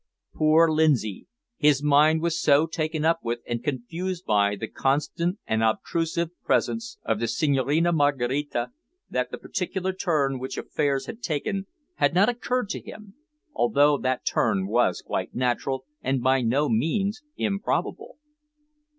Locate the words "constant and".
4.67-5.61